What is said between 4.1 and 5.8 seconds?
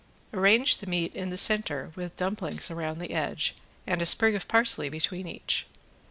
of parsley between each.